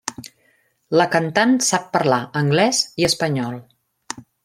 La 1.01 1.05
cantant 1.17 1.53
sap 1.67 1.87
parlar 1.99 2.19
anglès 2.43 2.83
i 3.03 3.11
espanyol. 3.13 3.65